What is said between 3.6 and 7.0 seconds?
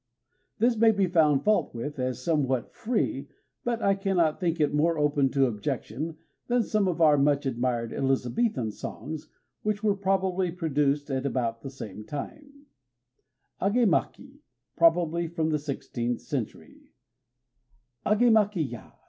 but I cannot think it more open to objection than some of